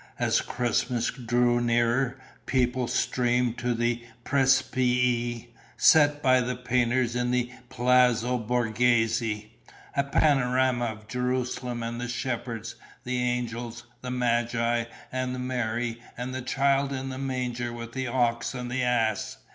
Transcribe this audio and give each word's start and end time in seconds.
As 0.17 0.41
Christmas 0.41 1.11
drew 1.11 1.61
nearer, 1.61 2.17
people 2.47 2.87
streamed 2.87 3.59
to 3.59 3.75
the 3.75 4.03
presepii 4.25 5.49
set 5.77 6.09
up 6.09 6.21
by 6.23 6.41
painters 6.55 7.15
in 7.15 7.29
the 7.29 7.51
Palazzo 7.69 8.39
Borghese: 8.39 9.45
a 9.95 10.03
panorama 10.03 10.85
of 10.85 11.07
Jerusalem 11.07 11.83
and 11.83 12.01
the 12.01 12.07
shepherds, 12.09 12.73
the 13.03 13.21
angels, 13.21 13.83
the 14.01 14.09
Magi 14.09 14.85
and 15.11 15.39
Mary 15.47 16.01
and 16.17 16.33
the 16.33 16.41
Child 16.41 16.91
in 16.91 17.09
the 17.09 17.19
manger 17.19 17.71
with 17.71 17.91
the 17.93 18.07
ox 18.07 18.55
and 18.55 18.71
the 18.71 18.81
ass. 18.81 19.37